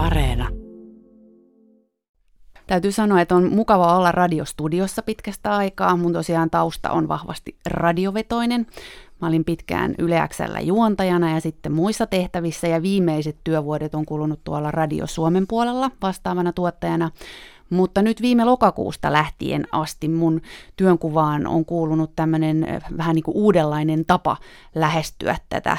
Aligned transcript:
Areena. 0.00 0.48
Täytyy 2.66 2.92
sanoa, 2.92 3.20
että 3.20 3.34
on 3.34 3.52
mukava 3.52 3.96
olla 3.96 4.12
radiostudiossa 4.12 5.02
pitkästä 5.02 5.56
aikaa. 5.56 5.96
Mun 5.96 6.12
tosiaan 6.12 6.50
tausta 6.50 6.90
on 6.90 7.08
vahvasti 7.08 7.56
radiovetoinen. 7.66 8.66
Mä 9.20 9.28
olin 9.28 9.44
pitkään 9.44 9.94
Yleäksellä 9.98 10.60
juontajana 10.60 11.34
ja 11.34 11.40
sitten 11.40 11.72
muissa 11.72 12.06
tehtävissä 12.06 12.66
ja 12.66 12.82
viimeiset 12.82 13.36
työvuodet 13.44 13.94
on 13.94 14.06
kulunut 14.06 14.40
tuolla 14.44 14.70
Radio 14.70 15.06
Suomen 15.06 15.46
puolella 15.46 15.90
vastaavana 16.02 16.52
tuottajana. 16.52 17.10
Mutta 17.70 18.02
nyt 18.02 18.22
viime 18.22 18.44
lokakuusta 18.44 19.12
lähtien 19.12 19.66
asti 19.72 20.08
mun 20.08 20.40
työnkuvaan 20.76 21.46
on 21.46 21.64
kuulunut 21.64 22.16
tämmöinen 22.16 22.66
vähän 22.96 23.14
niin 23.14 23.24
kuin 23.24 23.36
uudenlainen 23.36 24.04
tapa 24.06 24.36
lähestyä 24.74 25.36
tätä 25.48 25.76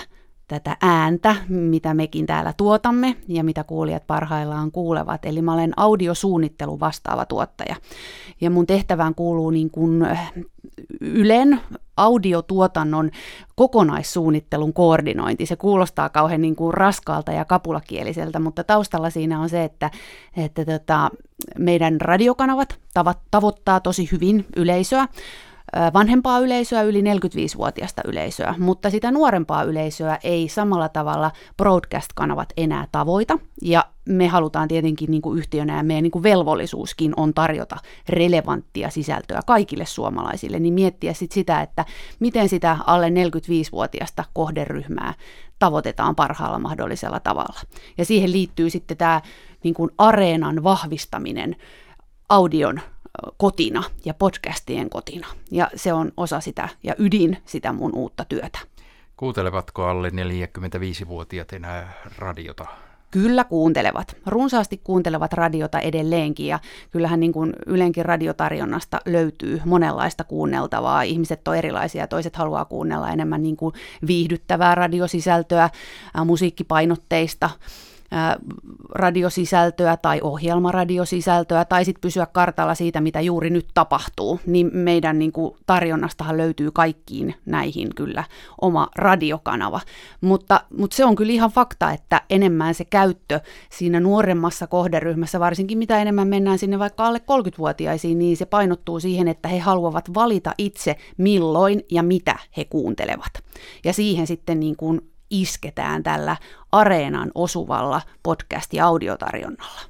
tätä 0.51 0.77
ääntä, 0.81 1.35
mitä 1.49 1.93
mekin 1.93 2.25
täällä 2.25 2.53
tuotamme 2.57 3.15
ja 3.27 3.43
mitä 3.43 3.63
kuulijat 3.63 4.07
parhaillaan 4.07 4.71
kuulevat. 4.71 5.25
Eli 5.25 5.41
mä 5.41 5.53
olen 5.53 5.73
audiosuunnittelu 5.77 6.79
vastaava 6.79 7.25
tuottaja. 7.25 7.75
Ja 8.41 8.49
mun 8.49 8.67
tehtävään 8.67 9.15
kuuluu 9.15 9.49
niin 9.49 9.71
kuin 9.71 10.07
Ylen 11.01 11.61
audiotuotannon 11.97 13.11
kokonaissuunnittelun 13.55 14.73
koordinointi. 14.73 15.45
Se 15.45 15.55
kuulostaa 15.55 16.09
kauhean 16.09 16.41
niin 16.41 16.55
kuin 16.55 16.73
raskaalta 16.73 17.31
ja 17.31 17.45
kapulakieliseltä, 17.45 18.39
mutta 18.39 18.63
taustalla 18.63 19.09
siinä 19.09 19.39
on 19.39 19.49
se, 19.49 19.63
että, 19.63 19.91
että 20.37 20.65
tota, 20.65 21.09
meidän 21.59 22.01
radiokanavat 22.01 22.79
tavoittaa 23.31 23.79
tosi 23.79 24.09
hyvin 24.11 24.45
yleisöä, 24.55 25.07
vanhempaa 25.93 26.39
yleisöä, 26.39 26.81
yli 26.81 27.01
45-vuotiaista 27.01 28.01
yleisöä, 28.05 28.55
mutta 28.57 28.89
sitä 28.89 29.11
nuorempaa 29.11 29.63
yleisöä 29.63 30.17
ei 30.23 30.49
samalla 30.49 30.89
tavalla 30.89 31.31
broadcast-kanavat 31.57 32.53
enää 32.57 32.87
tavoita. 32.91 33.39
Ja 33.61 33.85
me 34.09 34.27
halutaan 34.27 34.67
tietenkin 34.67 35.11
niin 35.11 35.21
kuin 35.21 35.37
yhtiönä 35.39 35.77
ja 35.77 35.83
meidän 35.83 36.03
niin 36.03 36.11
kuin 36.11 36.23
velvollisuuskin 36.23 37.13
on 37.17 37.33
tarjota 37.33 37.77
relevanttia 38.09 38.89
sisältöä 38.89 39.39
kaikille 39.45 39.85
suomalaisille, 39.85 40.59
niin 40.59 40.73
miettiä 40.73 41.13
sit 41.13 41.31
sitä, 41.31 41.61
että 41.61 41.85
miten 42.19 42.49
sitä 42.49 42.77
alle 42.85 43.09
45-vuotiaista 43.09 44.23
kohderyhmää 44.33 45.13
tavoitetaan 45.59 46.15
parhaalla 46.15 46.59
mahdollisella 46.59 47.19
tavalla. 47.19 47.59
Ja 47.97 48.05
siihen 48.05 48.31
liittyy 48.31 48.69
sitten 48.69 48.97
tämä 48.97 49.21
niin 49.63 49.73
kuin 49.73 49.91
areenan 49.97 50.63
vahvistaminen 50.63 51.55
audion 52.29 52.81
kotina 53.37 53.83
ja 54.05 54.13
podcastien 54.13 54.89
kotina. 54.89 55.27
Ja 55.51 55.69
se 55.75 55.93
on 55.93 56.11
osa 56.17 56.39
sitä 56.39 56.69
ja 56.83 56.95
ydin 56.97 57.37
sitä 57.45 57.73
mun 57.73 57.91
uutta 57.95 58.25
työtä. 58.25 58.59
Kuuntelevatko 59.17 59.85
alle 59.85 60.09
45-vuotiaat 60.09 61.53
enää 61.53 61.93
radiota? 62.17 62.65
Kyllä 63.11 63.43
kuuntelevat. 63.43 64.15
Runsaasti 64.25 64.81
kuuntelevat 64.83 65.33
radiota 65.33 65.79
edelleenkin 65.79 66.47
ja 66.47 66.59
kyllähän 66.91 67.19
niin 67.19 67.33
kuin 67.33 67.53
Ylenkin 67.65 68.05
radiotarjonnasta 68.05 68.99
löytyy 69.05 69.61
monenlaista 69.65 70.23
kuunneltavaa. 70.23 71.01
Ihmiset 71.01 71.47
on 71.47 71.55
erilaisia, 71.55 72.07
toiset 72.07 72.35
haluaa 72.35 72.65
kuunnella 72.65 73.09
enemmän 73.09 73.43
niin 73.43 73.57
kuin 73.57 73.73
viihdyttävää 74.07 74.75
radiosisältöä, 74.75 75.69
musiikkipainotteista 76.25 77.49
radiosisältöä 78.89 79.97
tai 79.97 80.21
ohjelmaradiosisältöä 80.21 81.65
tai 81.65 81.85
sitten 81.85 82.01
pysyä 82.01 82.25
kartalla 82.25 82.75
siitä, 82.75 83.01
mitä 83.01 83.21
juuri 83.21 83.49
nyt 83.49 83.67
tapahtuu, 83.73 84.39
niin 84.45 84.69
meidän 84.73 85.19
niin 85.19 85.31
kuin, 85.31 85.55
tarjonnastahan 85.65 86.37
löytyy 86.37 86.71
kaikkiin 86.71 87.35
näihin 87.45 87.95
kyllä 87.95 88.23
oma 88.61 88.87
radiokanava. 88.95 89.81
Mutta, 90.21 90.61
mutta 90.77 90.95
se 90.95 91.05
on 91.05 91.15
kyllä 91.15 91.33
ihan 91.33 91.51
fakta, 91.51 91.91
että 91.91 92.21
enemmän 92.29 92.73
se 92.73 92.85
käyttö 92.85 93.39
siinä 93.69 93.99
nuoremmassa 93.99 94.67
kohderyhmässä, 94.67 95.39
varsinkin 95.39 95.77
mitä 95.77 96.01
enemmän 96.01 96.27
mennään 96.27 96.57
sinne 96.59 96.79
vaikka 96.79 97.07
alle 97.07 97.19
30-vuotiaisiin, 97.19 98.19
niin 98.19 98.37
se 98.37 98.45
painottuu 98.45 98.99
siihen, 98.99 99.27
että 99.27 99.49
he 99.49 99.59
haluavat 99.59 100.13
valita 100.13 100.53
itse 100.57 100.95
milloin 101.17 101.83
ja 101.91 102.03
mitä 102.03 102.35
he 102.57 102.65
kuuntelevat. 102.65 103.31
Ja 103.85 103.93
siihen 103.93 104.27
sitten 104.27 104.59
niin 104.59 104.75
kuin 104.75 105.10
isketään 105.31 106.03
tällä 106.03 106.37
areenan 106.71 107.31
osuvalla 107.35 108.01
podcast- 108.27 108.73
ja 108.73 108.85
audiotarjonnalla. 108.85 109.81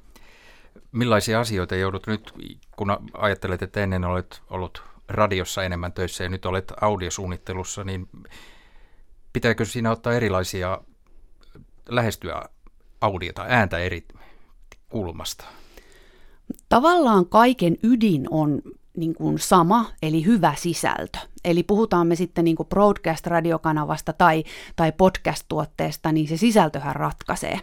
Millaisia 0.92 1.40
asioita 1.40 1.76
joudut 1.76 2.08
nyt, 2.08 2.34
kun 2.76 2.98
ajattelet, 3.14 3.62
että 3.62 3.84
ennen 3.84 4.06
olet 4.06 4.42
ollut 4.50 4.84
radiossa 5.10 5.64
enemmän 5.64 5.94
töissä 5.94 6.24
ja 6.24 6.30
nyt 6.30 6.46
olet 6.46 6.74
audiosuunnittelussa, 6.82 7.84
niin 7.84 8.10
pitääkö 9.34 9.66
siinä 9.66 9.92
ottaa 9.92 10.14
erilaisia 10.14 10.82
lähestyä 11.90 12.42
audiota, 13.02 13.46
ääntä 13.48 13.78
eri 13.78 14.08
kulmasta? 14.90 15.46
Tavallaan 16.70 17.26
kaiken 17.26 17.78
ydin 17.84 18.28
on 18.32 18.62
niin 18.98 19.14
kuin 19.14 19.40
sama, 19.40 19.86
eli 20.02 20.26
hyvä 20.26 20.54
sisältö. 20.58 21.20
Eli 21.46 21.64
puhutaan 21.64 22.08
me 22.08 22.16
sitten 22.16 22.46
niin 22.46 22.56
kuin 22.56 22.70
broadcast-radiokanavasta 22.70 24.14
tai, 24.14 24.44
tai 24.76 24.92
podcast-tuotteesta, 24.92 26.12
niin 26.12 26.28
se 26.28 26.38
sisältöhän 26.38 26.96
ratkaisee 26.96 27.60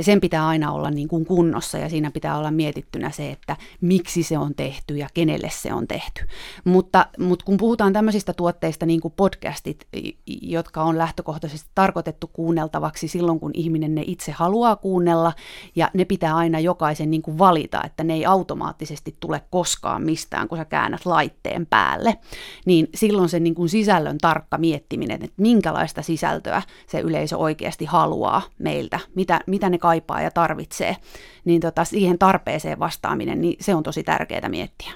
sen 0.00 0.20
pitää 0.20 0.48
aina 0.48 0.72
olla 0.72 0.90
niin 0.90 1.08
kuin 1.08 1.24
kunnossa 1.24 1.78
ja 1.78 1.88
siinä 1.88 2.10
pitää 2.10 2.38
olla 2.38 2.50
mietittynä 2.50 3.10
se, 3.10 3.30
että 3.30 3.56
miksi 3.80 4.22
se 4.22 4.38
on 4.38 4.54
tehty 4.54 4.96
ja 4.96 5.08
kenelle 5.14 5.50
se 5.52 5.74
on 5.74 5.88
tehty. 5.88 6.26
Mutta, 6.64 7.06
mutta 7.18 7.44
kun 7.44 7.56
puhutaan 7.56 7.92
tämmöisistä 7.92 8.32
tuotteista 8.32 8.86
niin 8.86 9.00
kuin 9.00 9.14
podcastit, 9.16 9.86
jotka 10.26 10.82
on 10.82 10.98
lähtökohtaisesti 10.98 11.70
tarkoitettu 11.74 12.30
kuunneltavaksi 12.32 13.08
silloin, 13.08 13.40
kun 13.40 13.50
ihminen 13.54 13.94
ne 13.94 14.02
itse 14.06 14.32
haluaa 14.32 14.76
kuunnella 14.76 15.32
ja 15.76 15.90
ne 15.94 16.04
pitää 16.04 16.36
aina 16.36 16.60
jokaisen 16.60 17.10
niin 17.10 17.22
kuin 17.22 17.38
valita, 17.38 17.80
että 17.84 18.04
ne 18.04 18.14
ei 18.14 18.26
automaattisesti 18.26 19.16
tule 19.20 19.42
koskaan 19.50 20.02
mistään, 20.02 20.48
kun 20.48 20.58
sä 20.58 20.64
käännät 20.64 21.06
laitteen 21.06 21.66
päälle, 21.66 22.18
niin 22.66 22.88
silloin 22.94 23.28
se 23.28 23.40
niin 23.40 23.54
kuin 23.54 23.68
sisällön 23.68 24.18
tarkka 24.18 24.58
miettiminen, 24.58 25.24
että 25.24 25.42
minkälaista 25.42 26.02
sisältöä 26.02 26.62
se 26.86 27.00
yleisö 27.00 27.36
oikeasti 27.36 27.84
haluaa 27.84 28.42
meiltä, 28.58 28.98
mitä, 29.14 29.40
mitä 29.46 29.70
ne 29.70 29.78
kaipaa 29.80 30.22
ja 30.22 30.30
tarvitsee, 30.30 30.96
niin 31.44 31.60
tota, 31.60 31.84
siihen 31.84 32.18
tarpeeseen 32.18 32.78
vastaaminen, 32.78 33.40
niin 33.40 33.56
se 33.60 33.74
on 33.74 33.82
tosi 33.82 34.02
tärkeää 34.02 34.48
miettiä. 34.48 34.92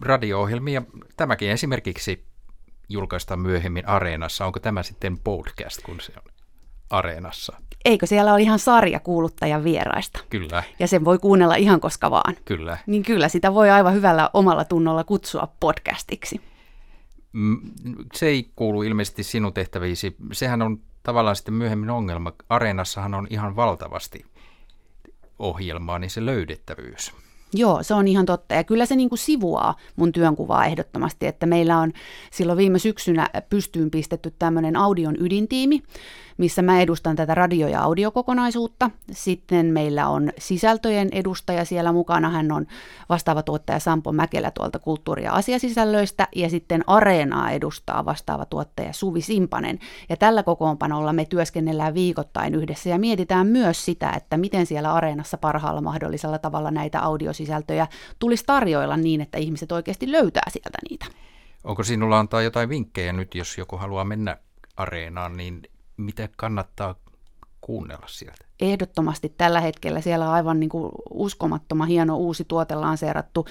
Radio-ohjelmia, 0.00 0.82
tämäkin 1.16 1.50
esimerkiksi 1.50 2.24
julkaistaan 2.88 3.40
myöhemmin 3.40 3.88
Areenassa. 3.88 4.46
Onko 4.46 4.60
tämä 4.60 4.82
sitten 4.82 5.18
podcast, 5.18 5.82
kun 5.82 6.00
se 6.00 6.12
on 6.16 6.32
Areenassa? 6.90 7.56
Eikö 7.84 8.06
siellä 8.06 8.32
ole 8.32 8.42
ihan 8.42 8.58
sarja 8.58 9.00
kuuluttajan 9.00 9.64
vieraista? 9.64 10.20
Kyllä. 10.30 10.62
Ja 10.78 10.88
sen 10.88 11.04
voi 11.04 11.18
kuunnella 11.18 11.54
ihan 11.54 11.80
koska 11.80 12.10
vaan. 12.10 12.36
Kyllä. 12.44 12.78
Niin 12.86 13.02
kyllä, 13.02 13.28
sitä 13.28 13.54
voi 13.54 13.70
aivan 13.70 13.94
hyvällä 13.94 14.30
omalla 14.32 14.64
tunnolla 14.64 15.04
kutsua 15.04 15.48
podcastiksi. 15.60 16.40
Se 18.14 18.26
ei 18.26 18.50
kuulu 18.56 18.82
ilmeisesti 18.82 19.22
sinun 19.22 19.52
tehtäviisi. 19.52 20.16
Sehän 20.32 20.62
on 20.62 20.80
tavallaan 21.06 21.36
sitten 21.36 21.54
myöhemmin 21.54 21.90
ongelma. 21.90 22.32
Areenassahan 22.48 23.14
on 23.14 23.26
ihan 23.30 23.56
valtavasti 23.56 24.24
ohjelmaa, 25.38 25.98
niin 25.98 26.10
se 26.10 26.26
löydettävyys. 26.26 27.12
Joo, 27.52 27.82
se 27.82 27.94
on 27.94 28.08
ihan 28.08 28.26
totta. 28.26 28.54
Ja 28.54 28.64
kyllä 28.64 28.86
se 28.86 28.96
niin 28.96 29.08
kuin 29.08 29.18
sivuaa 29.18 29.76
mun 29.96 30.12
työnkuvaa 30.12 30.66
ehdottomasti, 30.66 31.26
että 31.26 31.46
meillä 31.46 31.78
on 31.78 31.92
silloin 32.30 32.56
viime 32.56 32.78
syksynä 32.78 33.30
pystyyn 33.50 33.90
pistetty 33.90 34.34
tämmöinen 34.38 34.76
audion 34.76 35.16
ydintiimi, 35.20 35.82
missä 36.36 36.62
mä 36.62 36.80
edustan 36.80 37.16
tätä 37.16 37.34
radio- 37.34 37.68
ja 37.68 37.82
audiokokonaisuutta. 37.82 38.90
Sitten 39.12 39.66
meillä 39.66 40.08
on 40.08 40.30
sisältöjen 40.38 41.08
edustaja 41.12 41.64
siellä 41.64 41.92
mukana. 41.92 42.30
Hän 42.30 42.52
on 42.52 42.66
vastaava 43.08 43.42
tuottaja 43.42 43.78
Sampo 43.78 44.12
Mäkelä 44.12 44.50
tuolta 44.50 44.78
kulttuuri- 44.78 45.24
ja 45.24 45.32
asiasisällöistä. 45.32 46.28
Ja 46.36 46.50
sitten 46.50 46.84
Areenaa 46.86 47.50
edustaa 47.50 48.04
vastaava 48.04 48.44
tuottaja 48.44 48.92
Suvi 48.92 49.20
Simpanen. 49.20 49.78
Ja 50.08 50.16
tällä 50.16 50.42
kokoonpanolla 50.42 51.12
me 51.12 51.24
työskennellään 51.24 51.94
viikoittain 51.94 52.54
yhdessä 52.54 52.90
ja 52.90 52.98
mietitään 52.98 53.46
myös 53.46 53.84
sitä, 53.84 54.10
että 54.10 54.36
miten 54.36 54.66
siellä 54.66 54.94
Areenassa 54.94 55.38
parhaalla 55.38 55.80
mahdollisella 55.80 56.38
tavalla 56.38 56.70
näitä 56.70 57.00
audiosisältöjä 57.00 57.86
tulisi 58.18 58.44
tarjoilla 58.46 58.96
niin, 58.96 59.20
että 59.20 59.38
ihmiset 59.38 59.72
oikeasti 59.72 60.12
löytää 60.12 60.50
sieltä 60.50 60.78
niitä. 60.90 61.06
Onko 61.64 61.82
sinulla 61.82 62.18
antaa 62.18 62.42
jotain 62.42 62.68
vinkkejä 62.68 63.12
nyt, 63.12 63.34
jos 63.34 63.58
joku 63.58 63.76
haluaa 63.76 64.04
mennä 64.04 64.36
areenaan, 64.76 65.36
niin 65.36 65.62
mitä 65.96 66.28
kannattaa 66.36 66.94
kuunnella 67.60 68.06
sieltä? 68.08 68.44
Ehdottomasti 68.60 69.34
tällä 69.38 69.60
hetkellä 69.60 70.00
siellä 70.00 70.26
on 70.28 70.34
aivan 70.34 70.60
niin 70.60 70.70
kuin 70.70 70.92
uskomattoman 71.10 71.88
hieno 71.88 72.16
uusi 72.16 72.44
tuote 72.44 72.74
lanseerattu 72.74 73.46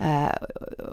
ää, 0.00 0.30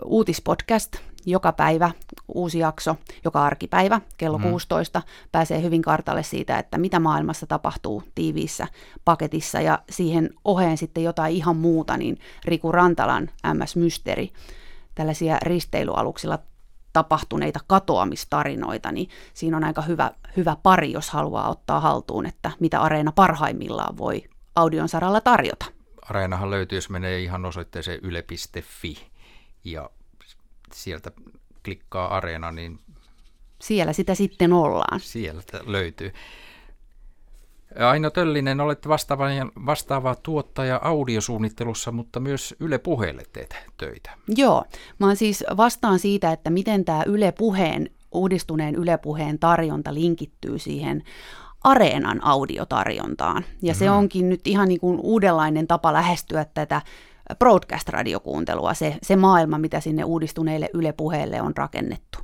uutispodcast. 0.05 0.95
Joka 1.25 1.51
päivä 1.51 1.91
uusi 2.27 2.59
jakso, 2.59 2.95
joka 3.23 3.45
arkipäivä 3.45 4.01
kello 4.17 4.37
mm. 4.37 4.43
16 4.43 5.01
pääsee 5.31 5.61
hyvin 5.61 5.81
kartalle 5.81 6.23
siitä, 6.23 6.59
että 6.59 6.77
mitä 6.77 6.99
maailmassa 6.99 7.47
tapahtuu 7.47 8.03
tiiviissä 8.15 8.67
paketissa 9.05 9.61
ja 9.61 9.79
siihen 9.89 10.29
oheen 10.45 10.77
sitten 10.77 11.03
jotain 11.03 11.35
ihan 11.35 11.55
muuta, 11.57 11.97
niin 11.97 12.17
Riku 12.45 12.71
Rantalan 12.71 13.29
MS 13.53 13.75
Mysteri, 13.75 14.31
tällaisia 14.95 15.37
risteilyaluksilla 15.41 16.39
tapahtuneita 16.93 17.59
katoamistarinoita, 17.67 18.91
niin 18.91 19.09
siinä 19.33 19.57
on 19.57 19.63
aika 19.63 19.81
hyvä, 19.81 20.11
hyvä 20.37 20.57
pari, 20.63 20.91
jos 20.91 21.09
haluaa 21.09 21.49
ottaa 21.49 21.79
haltuun, 21.79 22.25
että 22.25 22.51
mitä 22.59 22.81
Areena 22.81 23.11
parhaimmillaan 23.11 23.97
voi 23.97 24.23
audion 24.55 24.89
saralla 24.89 25.21
tarjota. 25.21 25.65
Areenahan 26.01 26.49
löytyy, 26.49 26.77
jos 26.77 26.89
menee 26.89 27.21
ihan 27.21 27.45
osoitteeseen 27.45 27.99
yle.fi 28.03 28.97
ja 29.63 29.89
sieltä 30.73 31.11
klikkaa 31.65 32.17
Areena, 32.17 32.51
niin 32.51 32.79
siellä 33.61 33.93
sitä 33.93 34.15
sitten 34.15 34.53
ollaan. 34.53 34.99
Sieltä 34.99 35.59
löytyy. 35.65 36.13
Aino 37.79 38.09
Töllinen, 38.09 38.61
olette 38.61 38.89
vastaava, 38.89 39.25
vastaava 39.65 40.15
tuottaja 40.15 40.79
audiosuunnittelussa, 40.83 41.91
mutta 41.91 42.19
myös 42.19 42.55
Yle 42.59 42.77
Puheelle 42.77 43.23
teet 43.33 43.55
töitä. 43.77 44.11
Joo, 44.27 44.63
mä 44.99 45.15
siis 45.15 45.43
vastaan 45.57 45.99
siitä, 45.99 46.31
että 46.31 46.49
miten 46.49 46.85
tämä 46.85 47.03
Yle 47.05 47.31
Puheen, 47.31 47.89
uudistuneen 48.11 48.75
Yle 48.75 48.97
Puheen 48.97 49.39
tarjonta 49.39 49.93
linkittyy 49.93 50.59
siihen 50.59 51.03
Areenan 51.63 52.23
audiotarjontaan. 52.23 53.43
Ja 53.61 53.71
mm-hmm. 53.71 53.79
se 53.79 53.91
onkin 53.91 54.29
nyt 54.29 54.47
ihan 54.47 54.67
niin 54.67 54.79
kuin 54.79 54.99
uudenlainen 55.03 55.67
tapa 55.67 55.93
lähestyä 55.93 56.45
tätä 56.53 56.81
broadcast-radiokuuntelua, 57.39 58.73
se, 58.73 58.97
se 59.01 59.15
maailma, 59.15 59.57
mitä 59.57 59.79
sinne 59.79 60.03
uudistuneille 60.03 60.69
Yle 60.73 60.91
Puheelle 60.91 61.41
on 61.41 61.57
rakennettu. 61.57 62.19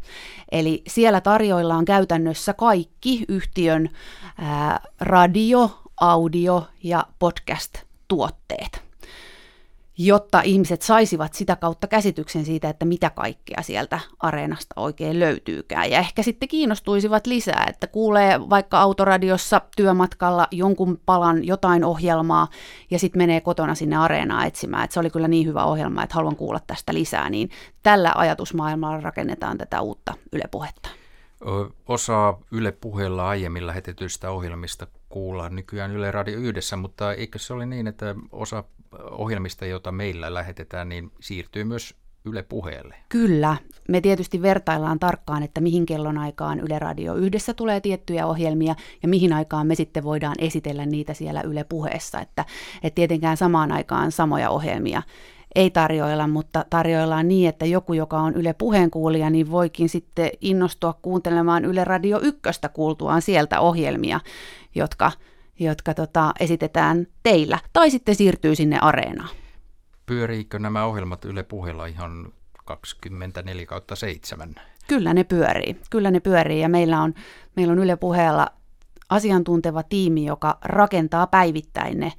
Eli 0.51 0.83
siellä 0.87 1.21
tarjoillaan 1.21 1.85
käytännössä 1.85 2.53
kaikki 2.53 3.25
yhtiön 3.27 3.89
ää, 4.37 4.79
radio, 4.99 5.81
audio 6.01 6.67
ja 6.83 7.05
podcast-tuotteet 7.19 8.88
jotta 10.01 10.41
ihmiset 10.41 10.81
saisivat 10.81 11.33
sitä 11.33 11.55
kautta 11.55 11.87
käsityksen 11.87 12.45
siitä, 12.45 12.69
että 12.69 12.85
mitä 12.85 13.09
kaikkea 13.09 13.61
sieltä 13.61 13.99
areenasta 14.19 14.73
oikein 14.75 15.19
löytyykään. 15.19 15.91
Ja 15.91 15.99
ehkä 15.99 16.23
sitten 16.23 16.49
kiinnostuisivat 16.49 17.27
lisää, 17.27 17.65
että 17.69 17.87
kuulee 17.87 18.49
vaikka 18.49 18.79
autoradiossa 18.79 19.61
työmatkalla 19.77 20.47
jonkun 20.51 20.99
palan 21.05 21.45
jotain 21.45 21.83
ohjelmaa 21.83 22.47
ja 22.91 22.99
sitten 22.99 23.19
menee 23.19 23.41
kotona 23.41 23.75
sinne 23.75 23.97
areenaan 23.97 24.47
etsimään, 24.47 24.83
että 24.83 24.93
se 24.93 24.99
oli 24.99 25.09
kyllä 25.09 25.27
niin 25.27 25.47
hyvä 25.47 25.63
ohjelma, 25.63 26.03
että 26.03 26.15
haluan 26.15 26.35
kuulla 26.35 26.59
tästä 26.67 26.93
lisää, 26.93 27.29
niin 27.29 27.49
tällä 27.83 28.11
ajatusmaailmalla 28.15 29.01
rakennetaan 29.01 29.57
tätä 29.57 29.81
uutta 29.81 30.13
Yle 30.33 30.43
Puhetta. 30.51 30.89
Osa 31.87 32.37
Yle 32.51 32.71
puheella 32.71 33.29
aiemmin 33.29 33.67
lähetetyistä 33.67 34.31
ohjelmista 34.31 34.87
kuullaan 35.09 35.55
nykyään 35.55 35.91
Yle 35.91 36.11
Radio 36.11 36.39
yhdessä, 36.39 36.75
mutta 36.75 37.13
eikö 37.13 37.39
se 37.39 37.53
ole 37.53 37.65
niin, 37.65 37.87
että 37.87 38.15
osa 38.31 38.63
ohjelmista, 39.11 39.65
joita 39.65 39.91
meillä 39.91 40.33
lähetetään, 40.33 40.89
niin 40.89 41.11
siirtyy 41.19 41.63
myös 41.63 41.95
Yle 42.25 42.43
puheelle? 42.43 42.95
Kyllä. 43.09 43.57
Me 43.87 44.01
tietysti 44.01 44.41
vertaillaan 44.41 44.99
tarkkaan, 44.99 45.43
että 45.43 45.61
mihin 45.61 45.85
kellonaikaan 45.85 46.59
Yle 46.59 46.79
Radio 46.79 47.15
yhdessä 47.15 47.53
tulee 47.53 47.81
tiettyjä 47.81 48.25
ohjelmia 48.25 48.75
ja 49.03 49.09
mihin 49.09 49.33
aikaan 49.33 49.67
me 49.67 49.75
sitten 49.75 50.03
voidaan 50.03 50.35
esitellä 50.39 50.85
niitä 50.85 51.13
siellä 51.13 51.41
Yle 51.41 51.63
puheessa. 51.63 52.19
Että, 52.19 52.45
että 52.83 52.95
tietenkään 52.95 53.37
samaan 53.37 53.71
aikaan 53.71 54.11
samoja 54.11 54.49
ohjelmia 54.49 55.01
ei 55.55 55.69
tarjoilla, 55.69 56.27
mutta 56.27 56.65
tarjoillaan 56.69 57.27
niin, 57.27 57.49
että 57.49 57.65
joku, 57.65 57.93
joka 57.93 58.19
on 58.19 58.33
Yle 58.33 58.53
puheenkuulija, 58.53 59.29
niin 59.29 59.51
voikin 59.51 59.89
sitten 59.89 60.29
innostua 60.41 60.93
kuuntelemaan 61.01 61.65
Yle 61.65 61.83
Radio 61.83 62.19
ykköstä 62.21 62.69
kuultuaan 62.69 63.21
sieltä 63.21 63.59
ohjelmia, 63.59 64.19
jotka, 64.75 65.11
jotka 65.59 65.93
tota, 65.93 66.33
esitetään 66.39 67.07
teillä, 67.23 67.59
tai 67.73 67.91
sitten 67.91 68.15
siirtyy 68.15 68.55
sinne 68.55 68.79
areenaan. 68.79 69.29
Pyöriikö 70.05 70.59
nämä 70.59 70.85
ohjelmat 70.85 71.25
Yle 71.25 71.43
puheella 71.43 71.85
ihan 71.85 72.33
24 72.65 73.65
kautta 73.65 73.95
7? 73.95 74.55
Kyllä 74.87 75.13
ne 75.13 75.23
pyörii, 75.23 75.81
kyllä 75.89 76.11
ne 76.11 76.19
pyörii 76.19 76.61
ja 76.61 76.69
meillä 76.69 77.01
on, 77.01 77.13
meillä 77.55 77.71
on 77.71 77.79
Yle 77.79 77.95
puheella 77.95 78.47
asiantunteva 79.09 79.83
tiimi, 79.83 80.25
joka 80.25 80.57
rakentaa 80.61 81.27
päivittäin 81.27 81.99
ne, 81.99 82.13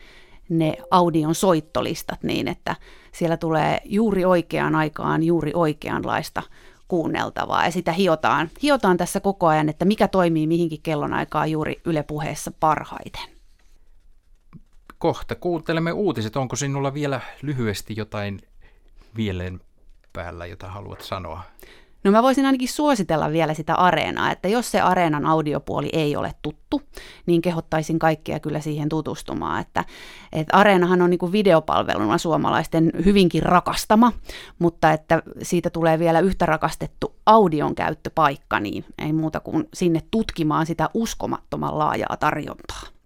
ne 0.51 0.77
audion 0.91 1.35
soittolistat 1.35 2.23
niin, 2.23 2.49
että 2.49 2.77
siellä 3.13 3.37
tulee 3.37 3.81
juuri 3.85 4.25
oikeaan 4.25 4.75
aikaan 4.75 5.23
juuri 5.23 5.53
oikeanlaista 5.55 6.43
kuunneltavaa 6.89 7.65
ja 7.65 7.71
sitä 7.71 7.93
hiotaan, 7.93 8.51
hiotaan 8.63 8.97
tässä 8.97 9.21
koko 9.21 9.47
ajan, 9.47 9.69
että 9.69 9.85
mikä 9.85 10.09
toimii 10.09 10.47
mihinkin 10.47 10.83
kellonaikaan 10.83 11.51
juuri 11.51 11.81
Yle 11.85 12.03
puheessa 12.03 12.53
parhaiten. 12.61 13.23
Kohta 14.99 15.35
kuuntelemme 15.35 15.93
uutiset. 15.93 16.37
Onko 16.37 16.57
sinulla 16.57 16.95
vielä 16.95 17.21
lyhyesti 17.43 17.95
jotain 17.97 18.41
vieleen 19.17 19.61
päällä, 20.13 20.47
jota 20.47 20.69
haluat 20.69 21.01
sanoa? 21.01 21.43
No 22.05 22.11
mä 22.11 22.23
voisin 22.23 22.47
ainakin 22.47 22.69
suositella 22.69 23.33
vielä 23.33 23.55
sitä 23.55 23.75
areenaa, 23.75 24.33
että 24.33 24.49
jos 24.49 24.71
se 24.71 24.81
areenan 24.81 25.27
audiopuoli 25.27 25.89
ei 25.93 26.17
ole 26.17 26.35
tuttu, 26.43 26.83
niin 27.27 27.43
kehottaisin 27.43 27.99
kaikkia 27.99 28.41
kyllä 28.41 28.61
siihen 28.61 28.89
tutustumaan. 28.89 29.61
Että, 29.61 29.85
että 30.33 30.57
areenahan 30.57 31.03
on 31.03 31.11
niin 31.11 31.19
kuin 31.19 31.33
videopalveluna 31.33 32.19
suomalaisten 32.19 32.93
hyvinkin 33.05 33.43
rakastama, 33.43 34.13
mutta 34.59 34.93
että 34.93 35.23
siitä 35.43 35.71
tulee 35.71 35.99
vielä 35.99 36.21
yhtä 36.21 36.47
rakastettu 36.47 37.15
audion 37.27 37.75
käyttöpaikka, 37.75 38.61
niin 38.61 38.85
ei 38.99 39.13
muuta 39.13 39.41
kuin 39.41 39.69
sinne 39.75 40.03
tutkimaan 40.11 40.67
sitä 40.67 40.91
uskomattoman 40.95 41.79
laajaa 41.79 42.17
tarjontaa. 42.21 43.00